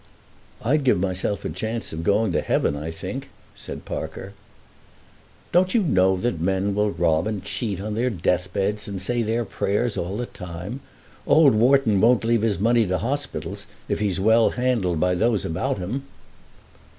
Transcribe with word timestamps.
"I'd 0.63 0.83
give 0.83 0.99
myself 0.99 1.45
a 1.45 1.49
chance 1.51 1.93
of 1.93 2.03
going 2.03 2.31
to 2.31 2.41
heaven, 2.41 2.75
I 2.75 2.89
think," 2.89 3.29
said 3.53 3.85
Parker. 3.85 4.33
"Don't 5.51 5.75
you 5.75 5.83
know 5.83 6.17
that 6.17 6.41
men 6.41 6.73
will 6.73 6.89
rob 6.89 7.27
and 7.27 7.43
cheat 7.43 7.79
on 7.79 7.93
their 7.93 8.09
death 8.09 8.51
beds, 8.51 8.87
and 8.87 8.99
say 8.99 9.21
their 9.21 9.45
prayers 9.45 9.97
all 9.97 10.17
the 10.17 10.25
time? 10.25 10.79
Old 11.27 11.53
Wharton 11.53 12.01
won't 12.01 12.23
leave 12.25 12.41
his 12.41 12.57
money 12.57 12.87
to 12.87 12.97
hospitals 12.97 13.67
if 13.87 13.99
he's 13.99 14.19
well 14.19 14.49
handled 14.49 14.99
by 14.99 15.13
those 15.13 15.45
about 15.45 15.77
him." 15.77 16.01